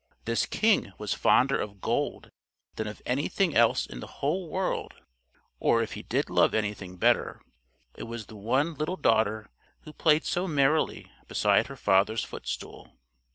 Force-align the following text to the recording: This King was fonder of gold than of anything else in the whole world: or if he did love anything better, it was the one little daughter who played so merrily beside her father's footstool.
This 0.25 0.47
King 0.47 0.93
was 0.97 1.13
fonder 1.13 1.61
of 1.61 1.79
gold 1.79 2.31
than 2.75 2.87
of 2.87 3.03
anything 3.05 3.55
else 3.55 3.85
in 3.85 3.99
the 3.99 4.07
whole 4.07 4.49
world: 4.49 4.95
or 5.59 5.83
if 5.83 5.93
he 5.93 6.01
did 6.01 6.27
love 6.27 6.55
anything 6.55 6.97
better, 6.97 7.39
it 7.95 8.05
was 8.05 8.25
the 8.25 8.35
one 8.35 8.73
little 8.73 8.97
daughter 8.97 9.51
who 9.81 9.93
played 9.93 10.25
so 10.25 10.47
merrily 10.47 11.11
beside 11.27 11.67
her 11.67 11.75
father's 11.77 12.23
footstool. 12.23 12.97